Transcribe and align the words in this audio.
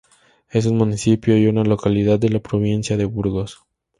Es 0.49 0.65
un 0.65 0.77
municipio 0.77 1.37
y 1.37 1.45
una 1.45 1.63
localidad 1.63 2.17
de 2.17 2.29
la 2.29 2.39
provincia 2.39 2.97
de 2.97 3.05
Burgos. 3.05 3.59